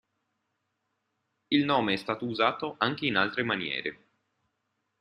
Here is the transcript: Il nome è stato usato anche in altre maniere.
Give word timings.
Il 1.51 1.63
nome 1.65 1.93
è 1.93 1.95
stato 1.95 2.25
usato 2.25 2.73
anche 2.79 3.05
in 3.05 3.17
altre 3.17 3.43
maniere. 3.43 4.05